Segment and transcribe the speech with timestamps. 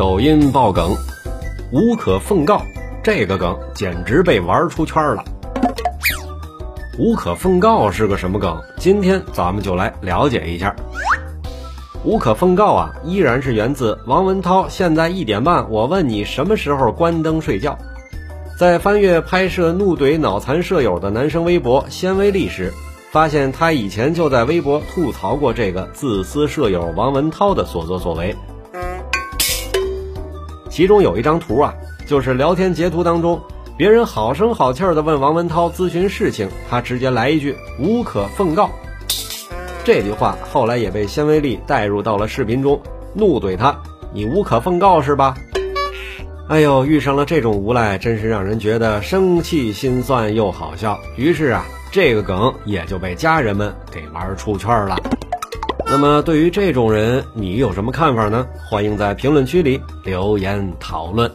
[0.00, 0.96] 抖音爆梗，
[1.70, 2.62] 无可奉告，
[3.02, 5.22] 这个梗简直被玩出圈了。
[6.98, 8.58] 无可奉告是个什么梗？
[8.78, 10.74] 今天咱们就来了解一下。
[12.02, 14.66] 无可奉告啊，依然是源自王文涛。
[14.70, 17.76] 现在一点半，我问你什么时候关灯睡觉？
[18.58, 22.72] 在翻阅拍摄怒怼脑残舍友的男生微博纤维力时，
[23.10, 28.34] 发现他以前就在微博吐槽过这个自私舍友王文涛的所作所为。
[30.70, 31.74] 其中有一张图啊，
[32.06, 33.38] 就是聊天截图当中，
[33.76, 38.70] 别人好声好气的问王文涛咨询事情，他直接来一句“无可奉告”。
[39.84, 42.80] 这句话后来也被纤维力带入到了视频中，
[43.14, 43.76] 怒怼他
[44.14, 45.34] ：“你无可奉告是吧？”
[46.48, 50.98] 哎呦，遇上了这种无赖，真是让人觉得生气、心酸又好笑。
[51.16, 54.96] 于是啊，这个梗也就被家人们给玩出圈了。
[55.92, 58.46] 那么，对于这种人，你有什么看法呢？
[58.64, 61.28] 欢迎在评论区里留言讨论。